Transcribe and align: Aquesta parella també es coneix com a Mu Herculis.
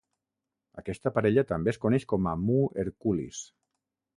Aquesta 0.81 1.11
parella 1.17 1.45
també 1.53 1.73
es 1.73 1.79
coneix 1.85 2.09
com 2.15 2.31
a 2.33 2.33
Mu 2.47 2.59
Herculis. 2.85 3.45